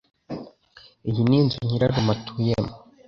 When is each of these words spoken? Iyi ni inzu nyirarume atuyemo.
Iyi 1.09 1.21
ni 1.29 1.35
inzu 1.39 1.57
nyirarume 1.67 2.11
atuyemo. 2.15 2.71